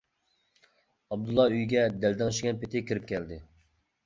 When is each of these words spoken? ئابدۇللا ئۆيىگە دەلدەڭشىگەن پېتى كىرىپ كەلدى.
ئابدۇللا 1.15 1.45
ئۆيىگە 1.51 1.83
دەلدەڭشىگەن 2.07 2.59
پېتى 2.65 2.83
كىرىپ 2.89 3.07
كەلدى. 3.15 3.41